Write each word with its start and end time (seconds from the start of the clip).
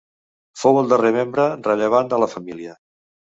Fou 0.61 0.79
el 0.79 0.89
darrer 0.93 1.11
membre 1.17 1.45
rellevant 1.67 2.11
de 2.15 2.21
la 2.25 2.31
família. 2.33 2.75